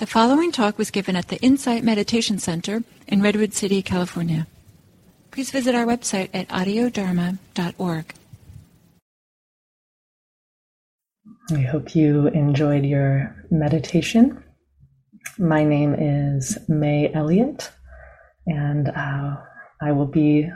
The 0.00 0.06
following 0.06 0.50
talk 0.50 0.78
was 0.78 0.90
given 0.90 1.14
at 1.14 1.28
the 1.28 1.36
Insight 1.42 1.84
Meditation 1.84 2.38
Center 2.38 2.84
in 3.06 3.20
Redwood 3.20 3.52
City, 3.52 3.82
California. 3.82 4.46
Please 5.30 5.50
visit 5.50 5.74
our 5.74 5.84
website 5.84 6.30
at 6.32 6.48
audiodharma.org. 6.48 8.14
I 11.50 11.60
hope 11.60 11.94
you 11.94 12.28
enjoyed 12.28 12.86
your 12.86 13.36
meditation. 13.50 14.42
My 15.38 15.64
name 15.64 15.94
is 15.94 16.56
Mei 16.66 17.12
Elliott, 17.12 17.70
and 18.46 18.88
uh, 18.88 19.36
I 19.82 19.92
will 19.92 20.06
be 20.06 20.48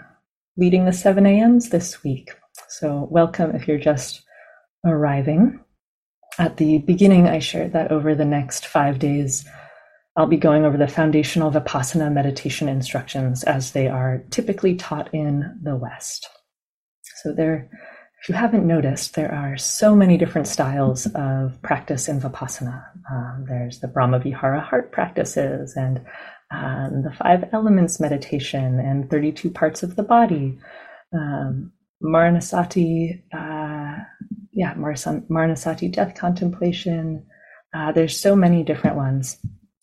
leading 0.57 0.87
the 0.87 0.93
7 0.95 1.27
a.m.s 1.27 1.69
this 1.69 2.03
week. 2.03 2.31
So, 2.71 3.09
welcome 3.11 3.55
if 3.55 3.69
you're 3.69 3.77
just 3.77 4.23
arriving. 4.87 5.61
At 6.39 6.57
the 6.57 6.79
beginning, 6.79 7.29
I 7.29 7.39
shared 7.39 7.73
that 7.73 7.93
over 7.93 8.15
the 8.15 8.25
next 8.25 8.67
five 8.67 8.99
days, 8.99 9.47
I'll 10.17 10.27
be 10.27 10.37
going 10.37 10.65
over 10.65 10.77
the 10.77 10.89
foundational 10.89 11.51
Vipassana 11.51 12.13
meditation 12.13 12.69
instructions 12.69 13.45
as 13.45 13.73
they 13.73 13.89
are 13.89 14.25
typically 14.31 14.77
taught 14.77 15.13
in 15.13 15.59
the 15.63 15.77
West. 15.77 16.29
So, 17.23 17.33
there, 17.33 17.69
if 18.21 18.29
you 18.29 18.35
haven't 18.35 18.67
noticed, 18.67 19.15
there 19.15 19.33
are 19.33 19.57
so 19.57 19.95
many 19.95 20.17
different 20.17 20.49
styles 20.49 21.07
of 21.15 21.61
practice 21.63 22.09
in 22.09 22.21
Vipassana. 22.21 22.85
Um, 23.11 23.45
there's 23.49 23.81
the 23.81 23.89
Brahmavihara 23.89 24.63
heart 24.63 24.93
practices 24.93 25.75
and 25.77 26.05
um, 26.51 27.03
the 27.03 27.13
five 27.17 27.49
elements 27.53 28.01
meditation 28.01 28.81
and 28.81 29.11
32 29.11 29.51
parts 29.51 29.83
of 29.83 29.97
the 29.97 30.03
body. 30.03 30.59
Um, 31.13 31.73
Maranasati, 32.03 33.23
uh, 33.33 33.64
yeah, 34.55 34.75
Maranasati 34.75 35.93
death 35.93 36.15
contemplation. 36.15 37.27
Uh, 37.75 37.93
there's 37.93 38.19
so 38.19 38.37
many 38.37 38.63
different 38.63 38.97
ones. 38.97 39.37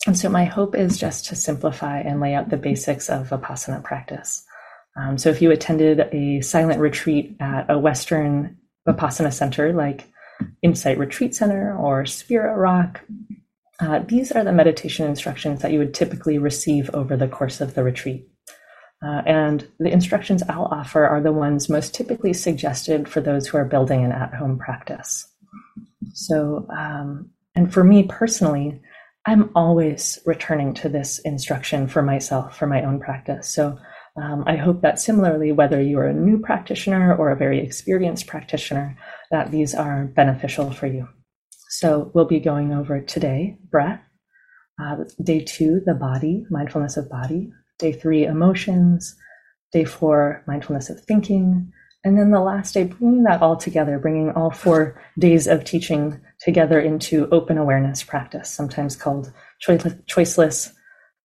And 0.06 0.18
so 0.18 0.28
my 0.28 0.44
hope 0.44 0.74
is 0.74 0.98
just 0.98 1.26
to 1.26 1.36
simplify 1.36 2.00
and 2.00 2.20
lay 2.20 2.34
out 2.34 2.48
the 2.48 2.56
basics 2.56 3.08
of 3.08 3.28
Vipassana 3.28 3.84
practice. 3.84 4.44
Um, 4.96 5.16
so 5.16 5.30
if 5.30 5.40
you 5.40 5.50
attended 5.50 6.00
a 6.12 6.40
silent 6.40 6.80
retreat 6.80 7.36
at 7.40 7.70
a 7.70 7.78
Western 7.78 8.56
Vipassana 8.88 9.32
center 9.32 9.72
like 9.72 10.10
Insight 10.62 10.98
Retreat 10.98 11.34
Center 11.34 11.76
or 11.76 12.04
Spirit 12.04 12.56
Rock, 12.56 13.00
uh, 13.80 14.00
these 14.00 14.32
are 14.32 14.44
the 14.44 14.52
meditation 14.52 15.06
instructions 15.06 15.62
that 15.62 15.72
you 15.72 15.78
would 15.78 15.94
typically 15.94 16.38
receive 16.38 16.90
over 16.90 17.16
the 17.16 17.28
course 17.28 17.60
of 17.60 17.74
the 17.74 17.84
retreat. 17.84 18.28
Uh, 19.04 19.22
and 19.26 19.68
the 19.80 19.90
instructions 19.90 20.42
I'll 20.48 20.66
offer 20.66 21.04
are 21.04 21.20
the 21.20 21.32
ones 21.32 21.68
most 21.68 21.94
typically 21.94 22.32
suggested 22.32 23.08
for 23.08 23.20
those 23.20 23.48
who 23.48 23.58
are 23.58 23.64
building 23.64 24.04
an 24.04 24.12
at 24.12 24.34
home 24.34 24.58
practice. 24.58 25.26
So, 26.12 26.66
um, 26.76 27.30
and 27.54 27.72
for 27.72 27.82
me 27.82 28.04
personally, 28.04 28.80
I'm 29.26 29.50
always 29.54 30.18
returning 30.24 30.74
to 30.74 30.88
this 30.88 31.18
instruction 31.20 31.88
for 31.88 32.02
myself, 32.02 32.56
for 32.56 32.66
my 32.66 32.82
own 32.82 33.00
practice. 33.00 33.48
So, 33.48 33.78
um, 34.20 34.44
I 34.46 34.56
hope 34.56 34.82
that 34.82 35.00
similarly, 35.00 35.52
whether 35.52 35.80
you're 35.80 36.06
a 36.06 36.12
new 36.12 36.38
practitioner 36.38 37.16
or 37.16 37.30
a 37.30 37.36
very 37.36 37.60
experienced 37.60 38.26
practitioner, 38.26 38.96
that 39.30 39.50
these 39.50 39.74
are 39.74 40.04
beneficial 40.04 40.70
for 40.70 40.86
you. 40.86 41.08
So, 41.70 42.10
we'll 42.14 42.26
be 42.26 42.40
going 42.40 42.72
over 42.72 43.00
today 43.00 43.56
breath, 43.70 44.02
uh, 44.80 44.96
day 45.22 45.40
two, 45.40 45.80
the 45.86 45.94
body, 45.94 46.44
mindfulness 46.50 46.96
of 46.96 47.08
body, 47.08 47.52
day 47.82 47.92
three, 47.92 48.24
emotions, 48.24 49.14
day 49.72 49.84
four, 49.84 50.42
mindfulness 50.46 50.88
of 50.88 51.00
thinking, 51.00 51.72
and 52.04 52.18
then 52.18 52.32
the 52.32 52.40
last 52.40 52.74
day, 52.74 52.84
bringing 52.84 53.22
that 53.24 53.42
all 53.42 53.56
together, 53.56 53.98
bringing 53.98 54.30
all 54.32 54.50
four 54.50 55.00
days 55.18 55.46
of 55.46 55.64
teaching 55.64 56.20
together 56.40 56.80
into 56.80 57.28
open 57.30 57.58
awareness 57.58 58.02
practice, 58.02 58.48
sometimes 58.50 58.96
called 58.96 59.32
choiceless 59.64 60.72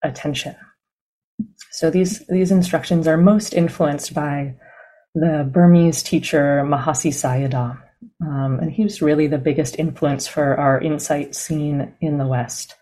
attention. 0.03 0.55
So 1.71 1.89
these, 1.89 2.25
these 2.27 2.51
instructions 2.51 3.07
are 3.07 3.17
most 3.17 3.53
influenced 3.53 4.13
by 4.13 4.55
the 5.15 5.49
Burmese 5.51 6.03
teacher 6.03 6.63
Mahasi 6.63 7.11
Sayadaw. 7.11 7.81
Um, 8.21 8.59
and 8.61 8.71
he 8.71 8.83
was 8.83 9.01
really 9.01 9.25
the 9.25 9.39
biggest 9.39 9.79
influence 9.79 10.27
for 10.27 10.55
our 10.59 10.79
insight 10.79 11.33
scene 11.33 11.93
in 12.01 12.19
the 12.19 12.27
West. 12.27 12.75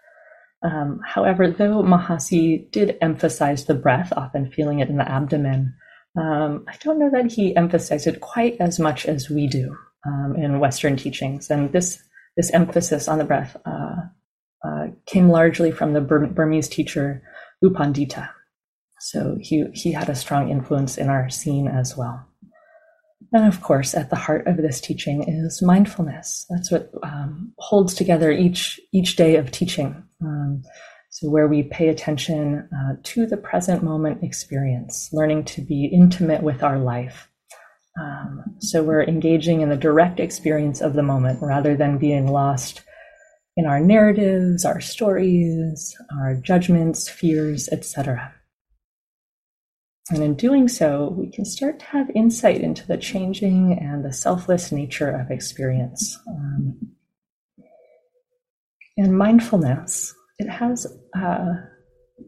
Um, 0.65 0.99
however, 1.05 1.51
though 1.51 1.83
Mahasi 1.83 2.71
did 2.71 2.97
emphasize 2.99 3.65
the 3.65 3.75
breath, 3.75 4.11
often 4.17 4.51
feeling 4.51 4.79
it 4.79 4.89
in 4.89 4.97
the 4.97 5.09
abdomen, 5.09 5.75
um, 6.17 6.65
I 6.67 6.75
don't 6.83 6.97
know 6.97 7.11
that 7.11 7.31
he 7.31 7.55
emphasized 7.55 8.07
it 8.07 8.21
quite 8.21 8.57
as 8.59 8.79
much 8.79 9.05
as 9.05 9.29
we 9.29 9.47
do 9.47 9.77
um, 10.07 10.35
in 10.35 10.59
Western 10.59 10.97
teachings. 10.97 11.51
And 11.51 11.71
this 11.71 12.01
this 12.35 12.51
emphasis 12.51 13.07
on 13.07 13.19
the 13.19 13.25
breath 13.25 13.55
uh, 13.65 13.95
uh, 14.65 14.87
came 15.05 15.29
largely 15.29 15.71
from 15.71 15.93
the 15.93 16.01
Bur- 16.01 16.27
Burmese 16.27 16.67
teacher 16.67 17.21
U 17.61 17.69
Pandita. 17.69 18.29
So 18.99 19.37
he 19.39 19.65
he 19.73 19.91
had 19.91 20.09
a 20.09 20.15
strong 20.15 20.49
influence 20.49 20.97
in 20.97 21.09
our 21.09 21.29
scene 21.29 21.67
as 21.67 21.95
well. 21.95 22.25
And 23.33 23.45
of 23.45 23.61
course, 23.61 23.93
at 23.95 24.09
the 24.09 24.15
heart 24.15 24.47
of 24.47 24.57
this 24.57 24.79
teaching 24.79 25.23
is 25.23 25.61
mindfulness. 25.61 26.45
That's 26.49 26.71
what 26.71 26.89
um, 27.03 27.53
holds 27.57 27.93
together 27.93 28.31
each 28.31 28.79
each 28.93 29.15
day 29.15 29.35
of 29.35 29.51
teaching. 29.51 30.03
Um, 30.21 30.63
so, 31.09 31.29
where 31.29 31.47
we 31.47 31.63
pay 31.63 31.87
attention 31.87 32.67
uh, 32.75 32.95
to 33.01 33.25
the 33.25 33.37
present 33.37 33.83
moment 33.83 34.23
experience, 34.23 35.09
learning 35.13 35.45
to 35.45 35.61
be 35.61 35.85
intimate 35.85 36.43
with 36.43 36.61
our 36.61 36.77
life. 36.77 37.29
Um, 37.99 38.43
so, 38.59 38.83
we're 38.83 39.03
engaging 39.03 39.61
in 39.61 39.69
the 39.69 39.77
direct 39.77 40.19
experience 40.19 40.81
of 40.81 40.93
the 40.93 41.03
moment 41.03 41.39
rather 41.41 41.75
than 41.77 41.97
being 41.97 42.27
lost 42.27 42.83
in 43.57 43.65
our 43.65 43.79
narratives, 43.79 44.65
our 44.65 44.81
stories, 44.81 45.95
our 46.19 46.35
judgments, 46.35 47.07
fears, 47.07 47.69
etc. 47.69 48.33
And 50.11 50.21
in 50.21 50.35
doing 50.35 50.67
so, 50.67 51.09
we 51.17 51.31
can 51.31 51.45
start 51.45 51.79
to 51.79 51.85
have 51.85 52.11
insight 52.11 52.61
into 52.61 52.85
the 52.85 52.97
changing 52.97 53.79
and 53.79 54.05
the 54.05 54.13
selfless 54.13 54.71
nature 54.71 55.09
of 55.09 55.31
experience. 55.31 56.19
Um, 56.27 56.95
and 58.97 59.17
mindfulness, 59.17 60.13
it 60.37 60.47
has 60.47 60.85
uh, 61.17 61.53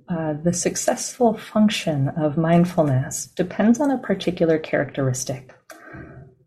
uh, 0.09 0.33
the 0.43 0.53
successful 0.53 1.37
function 1.37 2.09
of 2.09 2.37
mindfulness 2.37 3.27
depends 3.27 3.79
on 3.79 3.91
a 3.91 3.97
particular 3.99 4.57
characteristic. 4.57 5.53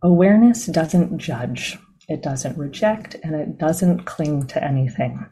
Awareness 0.02 0.66
doesn't 0.66 1.16
judge, 1.19 1.78
it 2.08 2.22
doesn't 2.22 2.58
reject, 2.58 3.16
and 3.22 3.34
it 3.34 3.56
doesn't 3.56 4.04
cling 4.04 4.46
to 4.48 4.62
anything. 4.62 5.26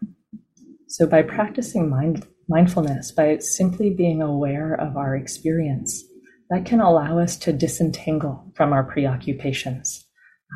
So, 0.89 1.07
by 1.07 1.23
practicing 1.23 1.91
mind, 1.91 2.27
mindfulness, 2.49 3.13
by 3.13 3.39
simply 3.39 3.91
being 3.91 4.23
aware 4.23 4.75
of 4.75 4.97
our 4.97 5.17
experience, 5.17 6.05
that 6.51 6.65
can 6.65 6.81
allow 6.81 7.19
us 7.19 7.37
to 7.37 7.53
disentangle 7.53 8.51
from 8.55 8.73
our 8.73 8.85
preoccupations. 8.85 10.05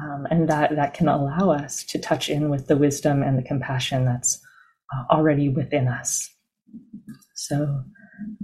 Um, 0.03 0.27
and 0.31 0.49
that, 0.49 0.75
that 0.75 0.95
can 0.95 1.09
allow 1.09 1.51
us 1.51 1.85
to 1.85 1.99
touch 1.99 2.31
in 2.31 2.49
with 2.49 2.67
the 2.67 2.79
wisdom 2.79 3.23
and 3.23 3.39
the 3.39 3.43
compassion 3.43 4.07
that's 4.07 4.41
uh, 4.95 5.15
already 5.15 5.51
within 5.51 5.87
us. 5.87 6.29
So, 7.35 7.83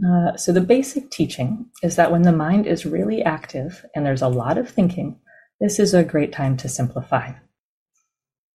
uh, 0.06 0.36
so 0.36 0.52
the 0.52 0.60
basic 0.60 1.10
teaching 1.10 1.66
is 1.82 1.96
that 1.96 2.12
when 2.12 2.22
the 2.22 2.32
mind 2.32 2.66
is 2.66 2.84
really 2.84 3.22
active 3.22 3.84
and 3.94 4.04
there's 4.04 4.22
a 4.22 4.28
lot 4.28 4.58
of 4.58 4.68
thinking, 4.68 5.18
this 5.60 5.78
is 5.78 5.94
a 5.94 6.04
great 6.04 6.32
time 6.32 6.56
to 6.58 6.68
simplify. 6.68 7.32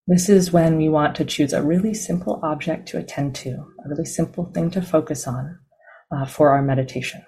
This 0.06 0.28
is 0.28 0.52
when 0.52 0.76
we 0.76 0.90
want 0.90 1.16
to 1.16 1.26
choose 1.26 1.54
a 1.54 1.64
really 1.64 1.94
simple 1.94 2.42
object 2.44 2.90
to 2.90 2.98
attend 2.98 3.36
to, 3.36 3.52
a 3.52 3.88
really 3.88 4.04
simple 4.04 4.52
thing 4.54 4.70
to 4.72 4.82
focus 4.82 5.28
on 5.28 5.58
uh, 6.14 6.26
for 6.26 6.50
our 6.50 6.62
meditation. 6.62 7.24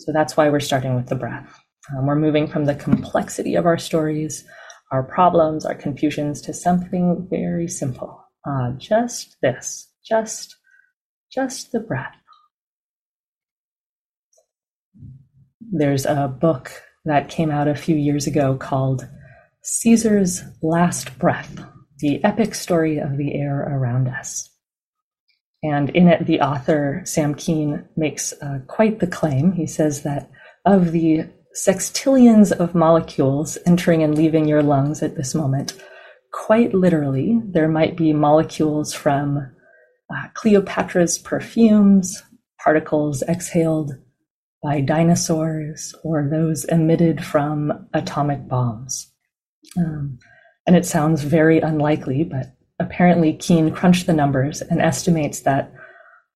So 0.00 0.12
that's 0.12 0.36
why 0.36 0.50
we're 0.50 0.60
starting 0.60 0.94
with 0.94 1.06
the 1.06 1.14
breath. 1.14 1.58
Um, 1.96 2.06
we're 2.06 2.16
moving 2.16 2.46
from 2.46 2.66
the 2.66 2.74
complexity 2.74 3.54
of 3.54 3.64
our 3.64 3.78
stories, 3.78 4.44
our 4.92 5.02
problems, 5.02 5.64
our 5.64 5.74
confusions 5.74 6.42
to 6.42 6.52
something 6.52 7.26
very 7.30 7.66
simple. 7.68 8.22
Uh, 8.46 8.72
just 8.76 9.36
this, 9.40 9.90
just, 10.04 10.56
just 11.32 11.72
the 11.72 11.80
breath. 11.80 12.14
There's 15.72 16.04
a 16.04 16.28
book 16.28 16.70
that 17.06 17.30
came 17.30 17.50
out 17.50 17.66
a 17.66 17.74
few 17.74 17.96
years 17.96 18.26
ago 18.26 18.56
called 18.56 19.08
Caesar's 19.62 20.42
Last 20.62 21.18
Breath 21.18 21.64
the 22.00 22.22
epic 22.24 22.54
story 22.54 22.98
of 22.98 23.16
the 23.16 23.34
air 23.34 23.60
around 23.60 24.08
us. 24.08 24.50
And 25.62 25.90
in 25.90 26.08
it, 26.08 26.26
the 26.26 26.40
author, 26.40 27.02
Sam 27.04 27.34
Kean, 27.34 27.86
makes 27.96 28.32
uh, 28.40 28.60
quite 28.66 29.00
the 29.00 29.06
claim. 29.06 29.52
He 29.52 29.66
says 29.66 30.02
that 30.02 30.30
of 30.64 30.92
the 30.92 31.28
sextillions 31.54 32.52
of 32.52 32.74
molecules 32.74 33.58
entering 33.66 34.02
and 34.02 34.16
leaving 34.16 34.46
your 34.46 34.62
lungs 34.62 35.02
at 35.02 35.16
this 35.16 35.34
moment, 35.34 35.74
quite 36.32 36.72
literally, 36.72 37.40
there 37.44 37.68
might 37.68 37.96
be 37.96 38.12
molecules 38.12 38.94
from 38.94 39.38
uh, 39.38 40.28
Cleopatra's 40.34 41.18
perfumes, 41.18 42.22
particles 42.62 43.22
exhaled 43.22 43.92
by 44.62 44.80
dinosaurs, 44.80 45.94
or 46.04 46.28
those 46.30 46.64
emitted 46.64 47.24
from 47.24 47.88
atomic 47.94 48.46
bombs. 48.48 49.10
Um, 49.76 50.18
and 50.66 50.76
it 50.76 50.86
sounds 50.86 51.22
very 51.22 51.60
unlikely, 51.60 52.24
but 52.24 52.54
apparently 52.78 53.32
Kean 53.34 53.70
crunched 53.70 54.06
the 54.06 54.12
numbers 54.12 54.62
and 54.62 54.80
estimates 54.80 55.40
that 55.40 55.72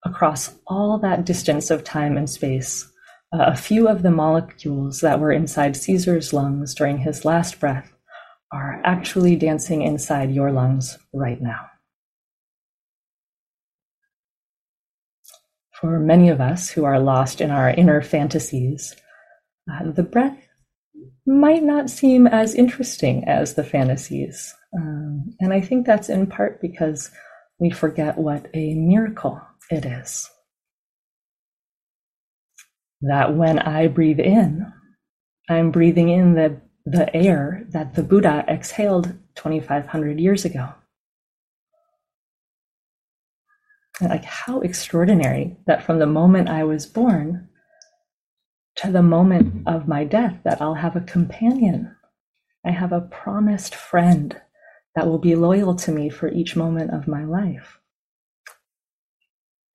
across 0.04 0.54
all 0.66 0.98
that 0.98 1.24
distance 1.24 1.70
of 1.70 1.84
time 1.84 2.16
and 2.16 2.28
space, 2.28 2.90
uh, 3.32 3.44
a 3.46 3.56
few 3.56 3.88
of 3.88 4.02
the 4.02 4.10
molecules 4.10 5.00
that 5.00 5.18
were 5.18 5.32
inside 5.32 5.76
Caesar's 5.76 6.32
lungs 6.32 6.74
during 6.74 6.98
his 6.98 7.24
last 7.24 7.58
breath 7.58 7.90
are 8.52 8.80
actually 8.84 9.34
dancing 9.36 9.82
inside 9.82 10.30
your 10.30 10.52
lungs 10.52 10.98
right 11.12 11.40
now. 11.40 11.66
For 15.72 15.98
many 15.98 16.28
of 16.28 16.40
us 16.40 16.70
who 16.70 16.84
are 16.84 17.00
lost 17.00 17.40
in 17.40 17.50
our 17.50 17.70
inner 17.70 18.00
fantasies, 18.00 18.94
uh, 19.70 19.90
the 19.90 20.02
breath 20.02 20.43
might 21.26 21.62
not 21.62 21.88
seem 21.88 22.26
as 22.26 22.54
interesting 22.54 23.24
as 23.24 23.54
the 23.54 23.64
fantasies. 23.64 24.54
Um, 24.76 25.34
and 25.40 25.52
I 25.52 25.60
think 25.60 25.86
that's 25.86 26.08
in 26.08 26.26
part 26.26 26.60
because 26.60 27.10
we 27.58 27.70
forget 27.70 28.18
what 28.18 28.46
a 28.52 28.74
miracle 28.74 29.40
it 29.70 29.86
is. 29.86 30.28
That 33.00 33.36
when 33.36 33.58
I 33.58 33.86
breathe 33.88 34.20
in, 34.20 34.70
I'm 35.48 35.70
breathing 35.70 36.08
in 36.08 36.34
the, 36.34 36.60
the 36.84 37.14
air 37.14 37.64
that 37.70 37.94
the 37.94 38.02
Buddha 38.02 38.44
exhaled 38.48 39.16
2,500 39.36 40.18
years 40.18 40.44
ago. 40.44 40.70
Like, 44.00 44.24
how 44.24 44.60
extraordinary 44.60 45.56
that 45.66 45.84
from 45.84 46.00
the 46.00 46.06
moment 46.06 46.48
I 46.48 46.64
was 46.64 46.84
born 46.84 47.48
to 48.76 48.90
the 48.90 49.02
moment 49.02 49.66
of 49.66 49.88
my 49.88 50.04
death, 50.04 50.38
that 50.44 50.60
I'll 50.60 50.74
have 50.74 50.96
a 50.96 51.00
companion. 51.00 51.94
I 52.64 52.70
have 52.70 52.92
a 52.92 53.00
promised 53.00 53.74
friend 53.74 54.40
that 54.94 55.06
will 55.06 55.18
be 55.18 55.34
loyal 55.34 55.74
to 55.74 55.92
me 55.92 56.08
for 56.08 56.28
each 56.28 56.56
moment 56.56 56.92
of 56.92 57.08
my 57.08 57.24
life. 57.24 57.78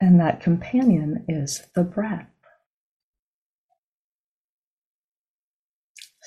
And 0.01 0.19
that 0.19 0.41
companion 0.41 1.25
is 1.27 1.67
the 1.75 1.83
breath. 1.83 2.27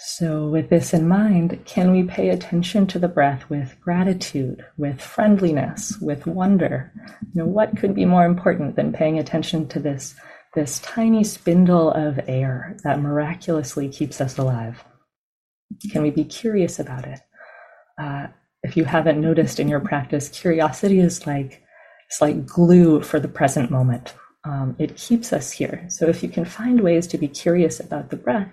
So, 0.05 0.47
with 0.47 0.69
this 0.69 0.93
in 0.93 1.09
mind, 1.09 1.65
can 1.65 1.91
we 1.91 2.03
pay 2.03 2.29
attention 2.29 2.87
to 2.89 2.99
the 2.99 3.09
breath 3.09 3.49
with 3.49 3.81
gratitude, 3.81 4.63
with 4.77 5.01
friendliness, 5.01 5.97
with 6.03 6.27
wonder? 6.27 6.93
You 7.33 7.43
know, 7.43 7.47
what 7.47 7.79
could 7.79 7.95
be 7.95 8.05
more 8.05 8.27
important 8.27 8.77
than 8.77 8.93
paying 8.93 9.19
attention 9.19 9.69
to 9.69 9.81
this, 9.81 10.15
this 10.55 10.79
tiny 10.81 11.25
spindle 11.25 11.91
of 11.93 12.21
air 12.29 12.77
that 12.85 13.01
miraculously 13.01 13.89
keeps 13.89 14.21
us 14.21 14.39
alive? 14.39 14.85
Can 15.91 16.03
we 16.03 16.11
be 16.11 16.25
curious 16.25 16.79
about 16.79 17.07
it? 17.07 17.21
Uh, 17.99 18.27
if 18.63 18.77
you 18.77 18.85
haven't 18.85 19.21
noticed 19.21 19.59
in 19.59 19.69
your 19.69 19.81
practice, 19.81 20.29
curiosity 20.29 21.01
is 21.01 21.27
like 21.27 21.63
it's 22.09 22.21
like 22.21 22.45
glue 22.45 23.01
for 23.01 23.19
the 23.19 23.29
present 23.29 23.71
moment. 23.71 24.15
Um, 24.45 24.77
it 24.79 24.97
keeps 24.97 25.33
us 25.33 25.51
here. 25.51 25.87
So 25.89 26.09
if 26.09 26.23
you 26.23 26.29
can 26.29 26.45
find 26.45 26.81
ways 26.81 27.07
to 27.09 27.19
be 27.19 27.29
curious 27.29 27.81
about 27.81 28.11
the 28.11 28.17
breath, 28.17 28.51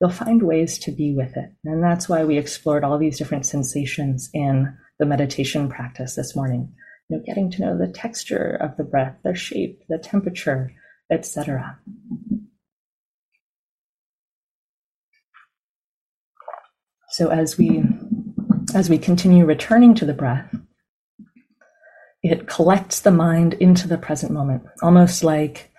you'll 0.00 0.10
find 0.10 0.42
ways 0.42 0.78
to 0.78 0.92
be 0.92 1.14
with 1.14 1.36
it. 1.36 1.52
And 1.64 1.82
that's 1.82 2.08
why 2.08 2.24
we 2.24 2.38
explored 2.38 2.84
all 2.84 2.96
these 2.96 3.18
different 3.18 3.44
sensations 3.44 4.30
in 4.32 4.74
the 4.98 5.04
meditation 5.04 5.68
practice 5.68 6.14
this 6.14 6.34
morning. 6.34 6.72
You 7.08 7.18
know, 7.18 7.22
getting 7.26 7.50
to 7.50 7.60
know 7.60 7.76
the 7.76 7.92
texture 7.92 8.56
of 8.60 8.76
the 8.78 8.84
breath, 8.84 9.16
the 9.24 9.34
shape, 9.34 9.82
the 9.88 9.98
temperature, 9.98 10.72
etc. 11.10 11.78
So 17.10 17.30
as 17.30 17.56
we 17.56 17.82
as 18.74 18.90
we 18.90 18.98
continue 18.98 19.46
returning 19.46 19.94
to 19.94 20.04
the 20.04 20.12
breath, 20.12 20.54
it 22.22 22.46
collects 22.46 23.00
the 23.00 23.10
mind 23.10 23.54
into 23.54 23.86
the 23.86 23.96
present 23.96 24.32
moment, 24.32 24.64
almost 24.82 25.22
like 25.22 25.70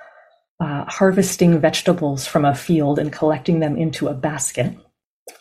uh, 0.59 0.85
harvesting 0.85 1.59
vegetables 1.59 2.25
from 2.25 2.45
a 2.45 2.55
field 2.55 2.97
and 2.97 3.11
collecting 3.11 3.59
them 3.59 3.77
into 3.77 4.07
a 4.07 4.13
basket. 4.13 4.75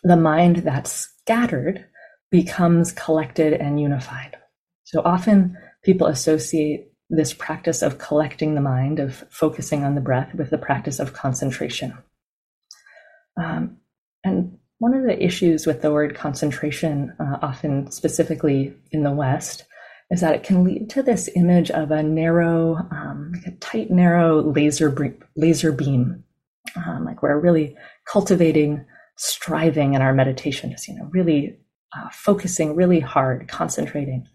The 0.02 0.16
mind 0.16 0.56
that's 0.58 0.92
scattered 0.92 1.86
becomes 2.30 2.92
collected 2.92 3.54
and 3.54 3.80
unified. 3.80 4.36
So 4.84 5.00
often 5.04 5.56
people 5.84 6.08
associate 6.08 6.92
this 7.08 7.32
practice 7.32 7.82
of 7.82 7.98
collecting 7.98 8.54
the 8.54 8.60
mind, 8.60 8.98
of 8.98 9.24
focusing 9.30 9.84
on 9.84 9.94
the 9.94 10.00
breath, 10.00 10.34
with 10.34 10.50
the 10.50 10.58
practice 10.58 10.98
of 10.98 11.12
concentration. 11.12 11.96
Um, 13.40 13.78
and 14.24 14.58
one 14.78 14.94
of 14.94 15.04
the 15.04 15.22
issues 15.22 15.66
with 15.66 15.82
the 15.82 15.92
word 15.92 16.14
concentration, 16.14 17.14
uh, 17.18 17.38
often 17.42 17.90
specifically 17.90 18.74
in 18.90 19.02
the 19.02 19.12
West, 19.12 19.64
is 20.10 20.20
that 20.20 20.34
it 20.34 20.42
can 20.42 20.64
lead 20.64 20.90
to 20.90 21.02
this 21.02 21.28
image 21.34 21.70
of 21.70 21.90
a 21.90 22.02
narrow, 22.02 22.76
um, 22.90 23.32
like 23.34 23.46
a 23.46 23.56
tight, 23.58 23.90
narrow 23.90 24.42
laser 24.42 25.16
laser 25.36 25.72
beam. 25.72 26.24
Um, 26.76 27.04
like 27.04 27.22
we're 27.22 27.38
really 27.38 27.76
cultivating 28.06 28.84
striving 29.16 29.94
in 29.94 30.02
our 30.02 30.12
meditation, 30.12 30.70
just 30.70 30.88
you 30.88 30.94
know, 30.94 31.08
really 31.10 31.58
uh, 31.96 32.08
focusing 32.12 32.76
really 32.76 33.00
hard, 33.00 33.48
concentrating. 33.48 34.26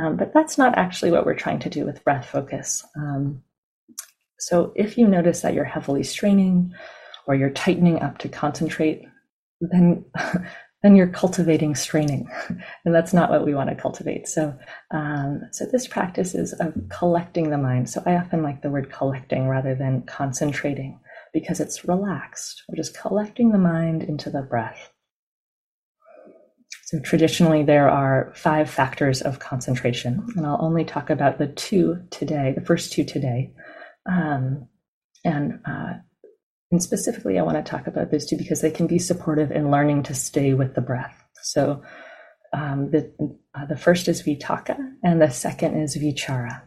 Um, 0.00 0.16
but 0.16 0.32
that's 0.32 0.56
not 0.56 0.78
actually 0.78 1.10
what 1.10 1.26
we're 1.26 1.34
trying 1.34 1.58
to 1.60 1.70
do 1.70 1.84
with 1.84 2.04
breath 2.04 2.26
focus. 2.26 2.84
Um, 2.96 3.42
so 4.38 4.72
if 4.74 4.96
you 4.96 5.06
notice 5.06 5.40
that 5.42 5.54
you're 5.54 5.64
heavily 5.64 6.02
straining 6.02 6.72
or 7.26 7.34
you're 7.34 7.50
tightening 7.50 8.00
up 8.00 8.18
to 8.18 8.28
concentrate, 8.28 9.06
then 9.60 10.04
then 10.82 10.96
you're 10.96 11.08
cultivating 11.08 11.74
straining, 11.74 12.26
and 12.84 12.94
that's 12.94 13.12
not 13.12 13.30
what 13.30 13.44
we 13.44 13.54
want 13.54 13.68
to 13.68 13.76
cultivate. 13.76 14.26
So, 14.26 14.56
um, 14.90 15.42
so 15.52 15.66
this 15.66 15.86
practice 15.86 16.34
is 16.34 16.54
of 16.54 16.74
collecting 16.88 17.50
the 17.50 17.58
mind. 17.58 17.90
So 17.90 18.02
I 18.06 18.14
often 18.14 18.42
like 18.42 18.62
the 18.62 18.70
word 18.70 18.90
collecting 18.90 19.46
rather 19.46 19.74
than 19.74 20.02
concentrating 20.02 20.98
because 21.34 21.60
it's 21.60 21.86
relaxed. 21.86 22.62
We're 22.68 22.76
just 22.76 22.98
collecting 22.98 23.52
the 23.52 23.58
mind 23.58 24.02
into 24.02 24.30
the 24.30 24.40
breath. 24.40 24.90
So 26.90 26.98
traditionally, 26.98 27.62
there 27.62 27.88
are 27.88 28.32
five 28.34 28.68
factors 28.68 29.22
of 29.22 29.38
concentration, 29.38 30.26
and 30.34 30.44
I'll 30.44 30.58
only 30.60 30.84
talk 30.84 31.08
about 31.08 31.38
the 31.38 31.46
two 31.46 32.02
today, 32.10 32.52
the 32.52 32.66
first 32.66 32.92
two 32.92 33.04
today. 33.04 33.52
Um, 34.06 34.66
and 35.24 35.60
uh, 35.64 35.92
and 36.72 36.82
specifically, 36.82 37.38
I 37.38 37.42
want 37.42 37.64
to 37.64 37.70
talk 37.70 37.86
about 37.86 38.10
those 38.10 38.26
two 38.26 38.36
because 38.36 38.60
they 38.60 38.72
can 38.72 38.88
be 38.88 38.98
supportive 38.98 39.52
in 39.52 39.70
learning 39.70 40.02
to 40.04 40.16
stay 40.16 40.52
with 40.52 40.74
the 40.74 40.80
breath. 40.80 41.14
So 41.44 41.80
um, 42.52 42.90
the, 42.90 43.12
uh, 43.54 43.66
the 43.66 43.76
first 43.76 44.08
is 44.08 44.24
vitaka, 44.24 44.76
and 45.04 45.22
the 45.22 45.30
second 45.30 45.80
is 45.80 45.96
vichara. 45.96 46.60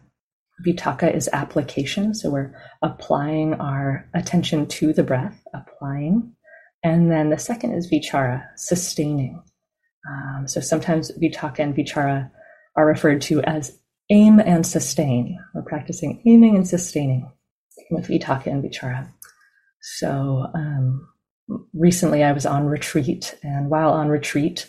Vitaka 0.65 1.13
is 1.13 1.29
application, 1.33 2.15
so 2.15 2.29
we're 2.29 2.55
applying 2.81 3.55
our 3.55 4.09
attention 4.13 4.67
to 4.67 4.93
the 4.93 5.03
breath, 5.03 5.43
applying. 5.53 6.33
And 6.81 7.11
then 7.11 7.29
the 7.29 7.37
second 7.37 7.73
is 7.73 7.91
vichara, 7.91 8.47
sustaining. 8.55 9.43
Um, 10.09 10.47
so 10.47 10.59
sometimes 10.59 11.11
vitaka 11.11 11.59
and 11.59 11.75
vichara 11.75 12.29
are 12.75 12.85
referred 12.85 13.21
to 13.23 13.41
as 13.43 13.77
aim 14.09 14.39
and 14.39 14.65
sustain. 14.65 15.39
We're 15.53 15.63
practicing 15.63 16.21
aiming 16.25 16.55
and 16.55 16.67
sustaining 16.67 17.31
with 17.89 18.07
vitaka 18.07 18.47
and 18.47 18.63
vichara. 18.63 19.09
So 19.81 20.47
um, 20.53 21.07
recently 21.73 22.23
I 22.23 22.31
was 22.31 22.45
on 22.45 22.65
retreat, 22.65 23.35
and 23.43 23.69
while 23.69 23.91
on 23.91 24.09
retreat, 24.09 24.67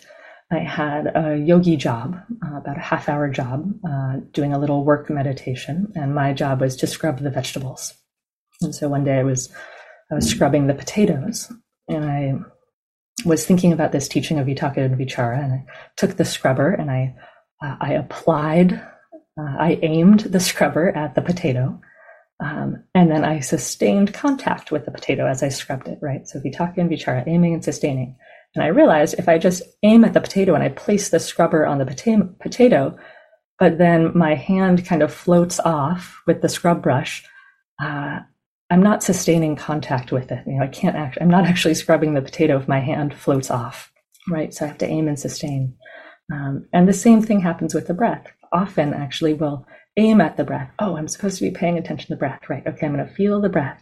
I 0.51 0.59
had 0.59 1.11
a 1.15 1.37
yogi 1.37 1.75
job, 1.75 2.17
uh, 2.45 2.57
about 2.57 2.77
a 2.77 2.81
half 2.81 3.09
hour 3.09 3.29
job, 3.29 3.73
uh, 3.87 4.17
doing 4.31 4.53
a 4.53 4.59
little 4.59 4.85
work 4.85 5.09
meditation, 5.09 5.91
and 5.95 6.13
my 6.13 6.33
job 6.33 6.61
was 6.61 6.75
to 6.77 6.87
scrub 6.87 7.19
the 7.19 7.31
vegetables. 7.31 7.93
And 8.61 8.73
so 8.75 8.87
one 8.87 9.03
day 9.03 9.19
I 9.19 9.23
was 9.23 9.51
I 10.11 10.15
was 10.15 10.29
scrubbing 10.29 10.67
the 10.67 10.75
potatoes, 10.75 11.51
and 11.87 12.05
I 12.05 12.33
was 13.25 13.45
thinking 13.45 13.73
about 13.73 13.91
this 13.91 14.07
teaching 14.07 14.39
of 14.39 14.47
Vitaka 14.47 14.77
and 14.77 14.97
Vichara, 14.97 15.43
and 15.43 15.53
I 15.53 15.65
took 15.97 16.15
the 16.17 16.25
scrubber 16.25 16.71
and 16.71 16.89
I 16.91 17.15
uh, 17.63 17.75
I 17.79 17.93
applied, 17.93 18.73
uh, 18.73 19.55
I 19.59 19.79
aimed 19.81 20.21
the 20.21 20.39
scrubber 20.39 20.89
at 20.89 21.15
the 21.15 21.21
potato, 21.21 21.79
um, 22.39 22.83
and 22.93 23.09
then 23.09 23.23
I 23.23 23.39
sustained 23.39 24.13
contact 24.13 24.71
with 24.71 24.85
the 24.85 24.91
potato 24.91 25.25
as 25.25 25.41
I 25.41 25.49
scrubbed 25.49 25.87
it, 25.87 25.99
right? 26.01 26.27
So 26.27 26.39
vitaka 26.39 26.77
and 26.77 26.89
vichara, 26.89 27.27
aiming 27.27 27.53
and 27.53 27.63
sustaining. 27.63 28.17
And 28.55 28.63
I 28.63 28.67
realized 28.67 29.15
if 29.17 29.27
I 29.27 29.37
just 29.37 29.63
aim 29.83 30.03
at 30.03 30.13
the 30.13 30.21
potato 30.21 30.53
and 30.53 30.63
I 30.63 30.69
place 30.69 31.09
the 31.09 31.19
scrubber 31.19 31.65
on 31.65 31.77
the 31.77 31.85
potato, 32.39 32.97
but 33.59 33.77
then 33.77 34.17
my 34.17 34.35
hand 34.35 34.85
kind 34.85 35.01
of 35.01 35.13
floats 35.13 35.59
off 35.59 36.21
with 36.27 36.41
the 36.41 36.49
scrub 36.49 36.81
brush, 36.81 37.23
uh, 37.81 38.19
I'm 38.69 38.81
not 38.81 39.03
sustaining 39.03 39.55
contact 39.55 40.11
with 40.11 40.31
it. 40.31 40.43
You 40.45 40.53
know, 40.53 40.63
I 40.63 40.67
can't 40.67 40.95
act, 40.95 41.17
I'm 41.21 41.29
not 41.29 41.45
actually 41.47 41.75
scrubbing 41.75 42.13
the 42.13 42.21
potato 42.21 42.57
if 42.57 42.67
my 42.67 42.79
hand 42.79 43.13
floats 43.13 43.51
off, 43.51 43.91
right? 44.29 44.53
So 44.53 44.65
I 44.65 44.69
have 44.69 44.77
to 44.79 44.87
aim 44.87 45.07
and 45.07 45.19
sustain. 45.19 45.75
Um, 46.31 46.67
and 46.73 46.87
the 46.87 46.93
same 46.93 47.21
thing 47.21 47.39
happens 47.39 47.73
with 47.73 47.87
the 47.87 47.93
breath. 47.93 48.27
Often, 48.51 48.93
actually, 48.93 49.33
we'll 49.33 49.65
aim 49.97 50.21
at 50.21 50.37
the 50.37 50.43
breath. 50.43 50.71
Oh, 50.79 50.97
I'm 50.97 51.07
supposed 51.07 51.37
to 51.37 51.43
be 51.43 51.51
paying 51.51 51.77
attention 51.77 52.07
to 52.07 52.13
the 52.13 52.19
breath. 52.19 52.41
Right. 52.49 52.65
Okay, 52.65 52.85
I'm 52.85 52.95
going 52.95 53.05
to 53.05 53.13
feel 53.13 53.41
the 53.41 53.49
breath. 53.49 53.81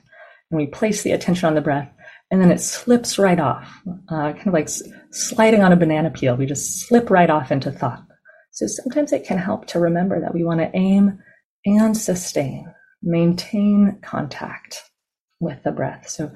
And 0.52 0.58
we 0.58 0.68
place 0.68 1.04
the 1.04 1.12
attention 1.12 1.48
on 1.48 1.56
the 1.56 1.62
breath, 1.62 1.90
and 2.30 2.42
then 2.42 2.52
it 2.52 2.60
slips 2.60 3.18
right 3.18 3.40
off, 3.40 3.82
uh, 4.10 4.34
kind 4.34 4.48
of 4.48 4.54
like 4.54 4.70
sliding 5.12 5.64
on 5.64 5.72
a 5.72 5.78
banana 5.78 6.12
peel. 6.12 6.36
We 6.36 6.46
just 6.46 6.82
slip 6.82 7.10
right 7.10 7.30
off 7.30 7.52
into 7.52 7.72
thought. 7.72 8.04
So 8.52 8.68
sometimes 8.68 9.12
it 9.14 9.26
can 9.26 9.38
help 9.40 9.66
to 9.68 9.80
remember 9.80 10.20
that 10.22 10.34
we 10.34 10.44
want 10.44 10.60
to 10.60 10.70
aim 10.76 11.20
and 11.66 11.98
sustain. 11.98 12.72
Maintain 13.04 14.00
contact 14.02 14.90
with 15.40 15.62
the 15.64 15.72
breath. 15.72 16.10
So 16.10 16.32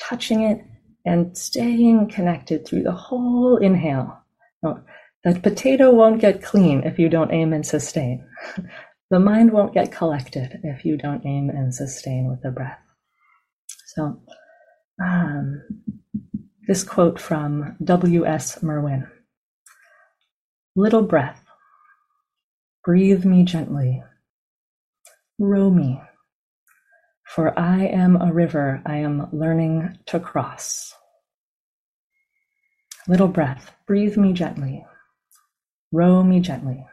touching 0.00 0.42
it 0.42 0.64
and 1.04 1.36
staying 1.36 2.08
connected 2.08 2.66
through 2.66 2.82
the 2.82 2.92
whole 2.92 3.58
inhale. 3.58 4.18
Now, 4.62 4.82
the 5.24 5.38
potato 5.38 5.92
won't 5.92 6.20
get 6.20 6.42
clean 6.42 6.82
if 6.82 6.98
you 6.98 7.08
don't 7.08 7.32
aim 7.32 7.52
and 7.52 7.64
sustain. 7.64 8.26
The 9.08 9.20
mind 9.20 9.52
won't 9.52 9.72
get 9.72 9.92
collected 9.92 10.58
if 10.64 10.84
you 10.84 10.96
don't 10.96 11.24
aim 11.24 11.48
and 11.48 11.72
sustain 11.72 12.28
with 12.28 12.42
the 12.42 12.50
breath. 12.50 12.80
So, 13.94 14.20
um, 15.00 15.62
this 16.66 16.82
quote 16.82 17.20
from 17.20 17.76
W.S. 17.84 18.64
Merwin 18.64 19.08
Little 20.74 21.02
breath, 21.02 21.40
breathe 22.84 23.24
me 23.24 23.44
gently, 23.44 24.02
row 25.38 25.70
me, 25.70 26.00
for 27.26 27.58
I 27.58 27.86
am 27.86 28.20
a 28.20 28.32
river 28.32 28.82
I 28.86 28.96
am 28.96 29.28
learning 29.32 29.98
to 30.06 30.20
cross. 30.20 30.94
Little 33.08 33.28
breath, 33.28 33.72
breathe 33.86 34.16
me 34.16 34.32
gently, 34.32 34.84
row 35.92 36.22
me 36.22 36.40
gently, 36.40 36.86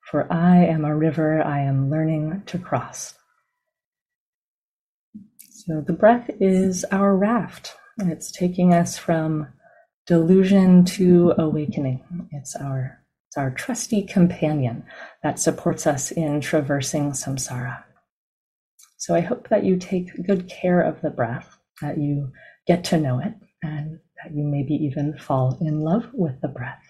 for 0.00 0.30
I 0.32 0.56
am 0.64 0.84
a 0.84 0.96
river 0.96 1.42
I 1.42 1.60
am 1.60 1.90
learning 1.90 2.42
to 2.46 2.58
cross. 2.58 3.14
So 5.50 5.80
the 5.80 5.92
breath 5.92 6.30
is 6.40 6.84
our 6.90 7.16
raft. 7.16 7.74
It's 7.98 8.30
taking 8.30 8.72
us 8.72 8.96
from 8.96 9.48
delusion 10.06 10.84
to 10.86 11.34
awakening. 11.36 12.28
It's 12.32 12.56
our 12.56 13.02
it's 13.28 13.36
our 13.36 13.50
trusty 13.50 14.02
companion 14.02 14.84
that 15.22 15.38
supports 15.38 15.86
us 15.86 16.10
in 16.10 16.40
traversing 16.40 17.10
samsara. 17.10 17.84
So 18.96 19.14
I 19.14 19.20
hope 19.20 19.48
that 19.50 19.64
you 19.64 19.76
take 19.76 20.26
good 20.26 20.48
care 20.48 20.80
of 20.80 21.02
the 21.02 21.10
breath, 21.10 21.58
that 21.82 21.98
you 21.98 22.32
get 22.66 22.84
to 22.84 22.98
know 22.98 23.18
it, 23.18 23.34
and 23.62 23.98
that 24.16 24.34
you 24.34 24.44
maybe 24.44 24.74
even 24.74 25.18
fall 25.18 25.58
in 25.60 25.80
love 25.80 26.08
with 26.14 26.40
the 26.40 26.48
breath. 26.48 26.82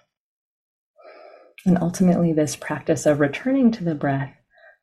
And 1.66 1.76
ultimately, 1.80 2.33
this 2.33 2.54
practice 2.54 3.04
of 3.04 3.18
returning 3.18 3.73
to 3.73 3.83
the 3.83 3.97
breath 3.97 4.33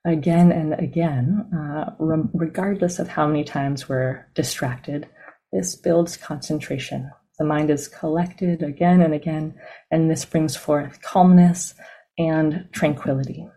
again 0.06 0.52
and 0.52 0.74
again, 0.74 1.50
uh, 1.56 1.92
regardless 2.34 3.00
of 3.00 3.08
how 3.08 3.28
many 3.28 3.46
times 3.46 3.88
we're 3.88 4.28
distracted, 4.36 5.08
this 5.54 5.74
builds 5.74 6.18
concentration. 6.18 7.12
The 7.38 7.46
mind 7.46 7.70
is 7.70 7.88
collected 7.88 8.64
again 8.64 9.02
and 9.02 9.14
again, 9.14 9.56
and 9.92 10.10
this 10.10 10.26
brings 10.26 10.56
forth 10.56 11.02
calmness 11.02 11.74
and 12.18 12.68
tranquility. 12.72 13.48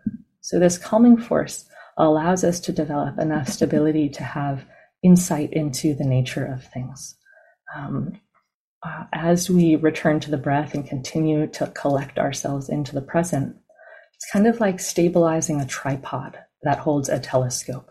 So, 0.41 0.59
this 0.59 0.77
calming 0.77 1.17
force 1.17 1.65
allows 1.97 2.43
us 2.43 2.59
to 2.61 2.71
develop 2.71 3.19
enough 3.19 3.47
stability 3.47 4.09
to 4.09 4.23
have 4.23 4.65
insight 5.03 5.53
into 5.53 5.93
the 5.93 6.05
nature 6.05 6.45
of 6.45 6.63
things. 6.63 7.15
Um, 7.75 8.19
uh, 8.83 9.03
as 9.11 9.49
we 9.49 9.75
return 9.75 10.19
to 10.21 10.31
the 10.31 10.37
breath 10.37 10.73
and 10.73 10.87
continue 10.87 11.47
to 11.47 11.67
collect 11.67 12.17
ourselves 12.17 12.69
into 12.69 12.93
the 12.93 13.01
present, 13.01 13.55
it's 14.15 14.31
kind 14.31 14.47
of 14.47 14.59
like 14.59 14.79
stabilizing 14.79 15.59
a 15.59 15.67
tripod 15.67 16.37
that 16.63 16.79
holds 16.79 17.09
a 17.09 17.19
telescope. 17.19 17.89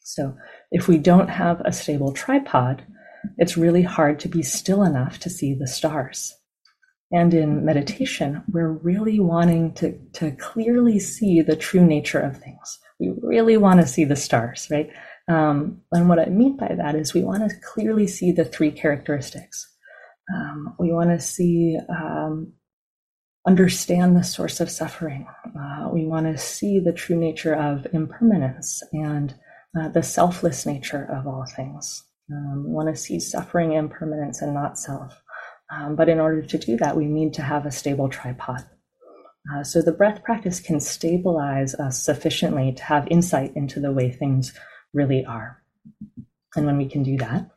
So 0.00 0.36
if 0.70 0.88
we 0.88 0.98
don't 0.98 1.28
have 1.28 1.60
a 1.64 1.72
stable 1.72 2.12
tripod, 2.12 2.84
it's 3.38 3.56
really 3.56 3.82
hard 3.82 4.18
to 4.20 4.28
be 4.28 4.42
still 4.42 4.82
enough 4.82 5.18
to 5.20 5.30
see 5.30 5.54
the 5.54 5.66
stars. 5.66 6.34
And 7.10 7.34
in 7.34 7.64
meditation, 7.64 8.42
we're 8.50 8.72
really 8.72 9.20
wanting 9.20 9.74
to, 9.74 9.98
to 10.14 10.30
clearly 10.32 10.98
see 10.98 11.42
the 11.42 11.56
true 11.56 11.84
nature 11.84 12.20
of 12.20 12.38
things. 12.38 12.78
We 12.98 13.12
really 13.22 13.56
want 13.56 13.80
to 13.80 13.86
see 13.86 14.04
the 14.04 14.16
stars, 14.16 14.68
right? 14.70 14.90
Um, 15.28 15.82
and 15.92 16.08
what 16.08 16.18
I 16.18 16.26
mean 16.26 16.56
by 16.56 16.74
that 16.74 16.94
is 16.94 17.12
we 17.12 17.22
want 17.22 17.48
to 17.48 17.56
clearly 17.60 18.06
see 18.06 18.32
the 18.32 18.44
three 18.44 18.70
characteristics 18.70 19.72
um, 20.34 20.74
we 20.78 20.92
want 20.92 21.10
to 21.10 21.20
see, 21.20 21.78
um, 21.88 22.52
understand 23.46 24.16
the 24.16 24.22
source 24.22 24.60
of 24.60 24.70
suffering. 24.70 25.26
Uh, 25.58 25.88
we 25.92 26.06
want 26.06 26.26
to 26.26 26.38
see 26.38 26.78
the 26.78 26.92
true 26.92 27.16
nature 27.16 27.54
of 27.54 27.86
impermanence 27.92 28.82
and 28.92 29.34
uh, 29.78 29.88
the 29.88 30.02
selfless 30.02 30.64
nature 30.64 31.08
of 31.12 31.26
all 31.26 31.44
things. 31.44 32.04
Um, 32.32 32.64
we 32.66 32.72
want 32.72 32.88
to 32.94 33.00
see 33.00 33.20
suffering, 33.20 33.72
impermanence, 33.72 34.40
and 34.40 34.54
not 34.54 34.78
self. 34.78 35.20
Um, 35.70 35.96
but 35.96 36.08
in 36.08 36.20
order 36.20 36.42
to 36.42 36.58
do 36.58 36.76
that, 36.78 36.96
we 36.96 37.06
need 37.06 37.34
to 37.34 37.42
have 37.42 37.66
a 37.66 37.70
stable 37.70 38.08
tripod. 38.08 38.64
Uh, 39.52 39.64
so 39.64 39.82
the 39.82 39.92
breath 39.92 40.22
practice 40.22 40.60
can 40.60 40.80
stabilize 40.80 41.74
us 41.74 42.02
sufficiently 42.02 42.72
to 42.72 42.82
have 42.84 43.08
insight 43.10 43.52
into 43.56 43.80
the 43.80 43.92
way 43.92 44.10
things 44.10 44.52
really 44.92 45.24
are. 45.24 45.62
And 46.54 46.66
when 46.66 46.76
we 46.76 46.88
can 46.88 47.02
do 47.02 47.16
that, 47.18 47.50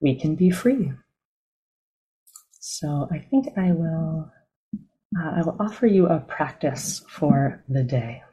we 0.00 0.16
can 0.16 0.34
be 0.34 0.50
free. 0.50 0.92
So 2.60 3.08
I 3.10 3.18
think 3.18 3.56
I 3.56 3.72
will 3.72 4.30
uh, 5.16 5.30
I 5.30 5.42
will 5.42 5.56
offer 5.60 5.86
you 5.86 6.06
a 6.06 6.18
practice 6.18 7.04
for 7.08 7.62
the 7.68 7.84
day. 7.84 8.23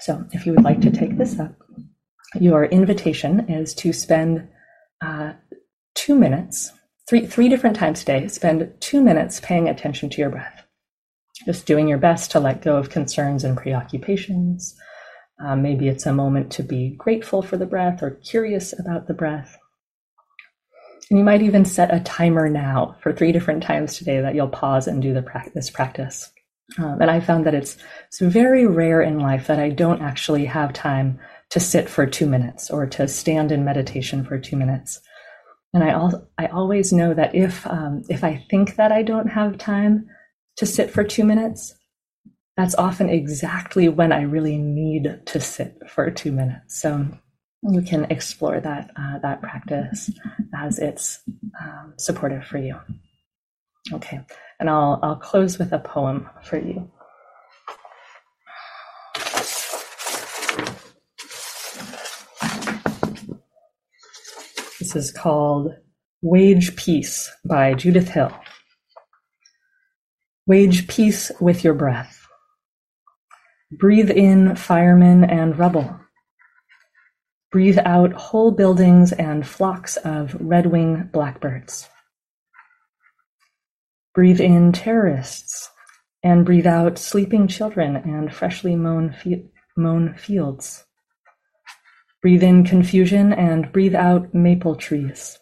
So 0.00 0.24
if 0.32 0.46
you 0.46 0.52
would 0.52 0.64
like 0.64 0.80
to 0.80 0.90
take 0.90 1.18
this 1.18 1.38
up, 1.38 1.54
your 2.34 2.64
invitation 2.64 3.48
is 3.50 3.74
to 3.74 3.92
spend 3.92 4.48
uh, 5.04 5.32
two 5.94 6.14
minutes, 6.14 6.72
three 7.08 7.26
three 7.26 7.48
different 7.48 7.76
times 7.76 8.00
today. 8.00 8.28
Spend 8.28 8.72
two 8.80 9.02
minutes 9.02 9.40
paying 9.40 9.68
attention 9.68 10.08
to 10.10 10.20
your 10.20 10.30
breath, 10.30 10.64
just 11.44 11.66
doing 11.66 11.88
your 11.88 11.98
best 11.98 12.30
to 12.30 12.40
let 12.40 12.62
go 12.62 12.76
of 12.76 12.90
concerns 12.90 13.44
and 13.44 13.56
preoccupations. 13.56 14.74
Uh, 15.44 15.56
maybe 15.56 15.88
it's 15.88 16.06
a 16.06 16.12
moment 16.12 16.52
to 16.52 16.62
be 16.62 16.90
grateful 16.96 17.42
for 17.42 17.56
the 17.56 17.66
breath 17.66 18.02
or 18.02 18.10
curious 18.10 18.78
about 18.78 19.06
the 19.08 19.14
breath. 19.14 19.56
And 21.10 21.18
you 21.18 21.24
might 21.24 21.42
even 21.42 21.64
set 21.64 21.92
a 21.92 22.00
timer 22.00 22.48
now 22.48 22.96
for 23.02 23.12
three 23.12 23.32
different 23.32 23.62
times 23.62 23.96
today 23.96 24.20
that 24.20 24.34
you'll 24.34 24.48
pause 24.48 24.86
and 24.86 25.02
do 25.02 25.12
the 25.12 25.22
practice. 25.22 26.30
Um, 26.78 27.00
and 27.00 27.10
I 27.10 27.20
found 27.20 27.46
that 27.46 27.54
it's 27.54 27.76
it's 28.06 28.20
very 28.20 28.66
rare 28.66 29.02
in 29.02 29.18
life 29.18 29.46
that 29.46 29.58
I 29.58 29.70
don't 29.70 30.02
actually 30.02 30.44
have 30.46 30.72
time 30.72 31.18
to 31.50 31.60
sit 31.60 31.88
for 31.88 32.06
two 32.06 32.26
minutes 32.26 32.70
or 32.70 32.86
to 32.86 33.08
stand 33.08 33.50
in 33.50 33.64
meditation 33.64 34.24
for 34.24 34.38
two 34.38 34.56
minutes. 34.56 35.00
And 35.72 35.82
I 35.82 35.90
al- 35.90 36.28
I 36.38 36.46
always 36.46 36.92
know 36.92 37.14
that 37.14 37.34
if 37.34 37.66
um, 37.66 38.02
if 38.08 38.24
I 38.24 38.44
think 38.50 38.76
that 38.76 38.92
I 38.92 39.02
don't 39.02 39.28
have 39.28 39.58
time 39.58 40.06
to 40.56 40.66
sit 40.66 40.90
for 40.90 41.04
two 41.04 41.24
minutes, 41.24 41.74
that's 42.56 42.74
often 42.74 43.08
exactly 43.08 43.88
when 43.88 44.12
I 44.12 44.22
really 44.22 44.58
need 44.58 45.20
to 45.26 45.40
sit 45.40 45.78
for 45.88 46.10
two 46.10 46.32
minutes. 46.32 46.80
So 46.80 47.06
you 47.62 47.82
can 47.82 48.04
explore 48.10 48.60
that 48.60 48.90
uh, 48.96 49.18
that 49.20 49.42
practice 49.42 50.10
as 50.54 50.78
it's 50.78 51.20
um, 51.60 51.94
supportive 51.98 52.44
for 52.44 52.58
you. 52.58 52.78
Okay, 53.92 54.20
and 54.60 54.70
I'll 54.70 55.00
I'll 55.02 55.16
close 55.16 55.58
with 55.58 55.72
a 55.72 55.80
poem 55.80 56.28
for 56.44 56.58
you. 56.58 56.90
This 64.78 64.94
is 64.94 65.10
called 65.10 65.72
Wage 66.22 66.76
Peace 66.76 67.30
by 67.44 67.74
Judith 67.74 68.08
Hill. 68.10 68.32
Wage 70.46 70.86
peace 70.86 71.32
with 71.40 71.64
your 71.64 71.74
breath. 71.74 72.26
Breathe 73.72 74.10
in 74.10 74.54
firemen 74.56 75.24
and 75.24 75.58
rubble 75.58 76.00
Breathe 77.50 77.80
out 77.84 78.12
whole 78.12 78.52
buildings 78.52 79.10
and 79.10 79.44
flocks 79.44 79.96
of 79.96 80.36
red-wing 80.38 81.10
blackbirds. 81.12 81.88
Breathe 84.12 84.40
in 84.40 84.72
terrorists 84.72 85.70
and 86.22 86.44
breathe 86.44 86.66
out 86.66 86.98
sleeping 86.98 87.46
children 87.46 87.96
and 87.96 88.34
freshly 88.34 88.74
mown, 88.74 89.14
fields. 90.18 90.84
Breathe 92.20 92.42
in 92.42 92.64
confusion 92.64 93.32
and 93.32 93.70
breathe 93.72 93.94
out 93.94 94.34
maple 94.34 94.74
trees. 94.74 95.38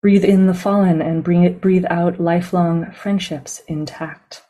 Breathe 0.00 0.24
in 0.24 0.46
the 0.46 0.54
fallen 0.54 1.02
and 1.02 1.24
breathe 1.24 1.84
out 1.90 2.20
lifelong 2.20 2.92
friendships 2.92 3.60
intact. 3.66 4.42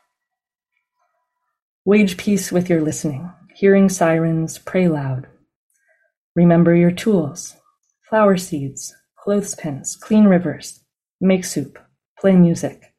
Wage 1.85 2.17
peace 2.17 2.51
with 2.51 2.69
your 2.69 2.81
listening, 2.81 3.31
hearing 3.55 3.89
sirens, 3.89 4.59
pray 4.59 4.87
loud. 4.87 5.27
Remember 6.35 6.75
your 6.75 6.91
tools: 6.91 7.55
flower 8.07 8.37
seeds, 8.37 8.95
clothespins, 9.17 9.95
clean 9.95 10.25
rivers, 10.25 10.83
make 11.19 11.45
soup, 11.45 11.79
play 12.19 12.35
music. 12.35 12.93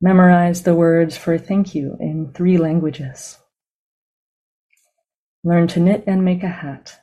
Memorize 0.00 0.62
the 0.64 0.74
words 0.74 1.16
for 1.16 1.38
thank 1.38 1.74
you 1.74 1.96
in 2.00 2.32
three 2.34 2.58
languages. 2.58 3.38
Learn 5.44 5.68
to 5.68 5.80
knit 5.80 6.04
and 6.06 6.24
make 6.24 6.42
a 6.42 6.48
hat. 6.48 7.00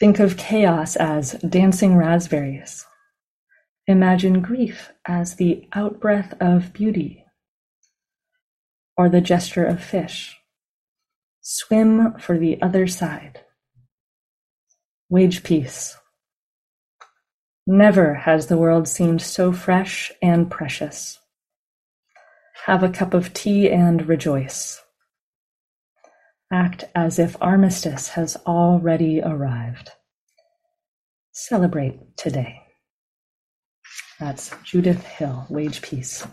Think 0.00 0.20
of 0.20 0.36
chaos 0.36 0.96
as 0.96 1.32
dancing 1.34 1.96
raspberries. 1.96 2.86
Imagine 3.86 4.42
grief 4.42 4.92
as 5.06 5.36
the 5.36 5.68
outbreath 5.74 6.34
of 6.40 6.72
beauty. 6.72 7.24
or 8.96 9.08
the 9.08 9.20
gesture 9.20 9.64
of 9.64 9.82
fish. 9.82 10.38
Swim 11.40 12.14
for 12.18 12.38
the 12.38 12.60
other 12.62 12.86
side. 12.86 13.40
Wage 15.10 15.42
peace. 15.42 15.96
Never 17.66 18.14
has 18.14 18.48
the 18.48 18.58
world 18.58 18.88
seemed 18.88 19.22
so 19.22 19.52
fresh 19.52 20.10
and 20.20 20.50
precious. 20.50 21.20
Have 22.66 22.82
a 22.82 22.88
cup 22.88 23.14
of 23.14 23.32
tea 23.32 23.70
and 23.70 24.08
rejoice. 24.08 24.82
Act 26.52 26.84
as 26.96 27.20
if 27.20 27.36
armistice 27.40 28.08
has 28.10 28.36
already 28.46 29.20
arrived. 29.22 29.90
Celebrate 31.30 32.16
today. 32.16 32.62
That's 34.18 34.50
Judith 34.64 35.04
Hill, 35.06 35.46
Wage 35.48 35.82
Peace. 35.82 36.26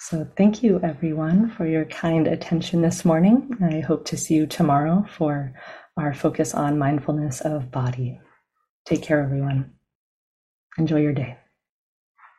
So, 0.00 0.26
thank 0.36 0.62
you 0.62 0.78
everyone 0.82 1.50
for 1.50 1.66
your 1.66 1.86
kind 1.86 2.26
attention 2.26 2.82
this 2.82 3.04
morning. 3.04 3.50
I 3.62 3.80
hope 3.80 4.04
to 4.06 4.16
see 4.16 4.34
you 4.34 4.46
tomorrow 4.46 5.06
for 5.10 5.54
our 5.96 6.12
focus 6.14 6.54
on 6.54 6.78
mindfulness 6.78 7.40
of 7.40 7.70
body. 7.70 8.20
Take 8.86 9.02
care, 9.02 9.20
everyone. 9.20 9.77
Enjoy 10.78 11.00
your 11.00 11.12
day. 11.12 11.36